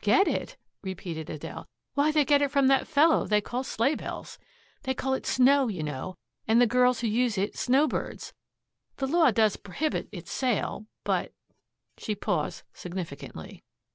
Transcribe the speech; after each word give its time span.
"Get 0.00 0.26
it?" 0.26 0.56
repeated 0.80 1.28
Adele. 1.28 1.66
"Why, 1.92 2.12
they 2.12 2.24
get 2.24 2.40
it 2.40 2.50
from 2.50 2.68
that 2.68 2.88
fellow 2.88 3.26
they 3.26 3.42
call 3.42 3.62
'Sleighbells.' 3.62 4.38
They 4.84 4.94
call 4.94 5.12
it 5.12 5.26
'snow,' 5.26 5.68
you 5.68 5.82
know, 5.82 6.16
and 6.48 6.58
the 6.62 6.66
girls 6.66 7.00
who 7.00 7.08
use 7.08 7.36
it 7.36 7.58
'snowbirds.' 7.58 8.32
The 8.96 9.06
law 9.06 9.30
does 9.32 9.56
prohibit 9.58 10.08
its 10.10 10.32
sale, 10.32 10.86
but" 11.04 11.34
She 11.98 12.14
paused 12.14 12.62
significantly. 12.72 13.64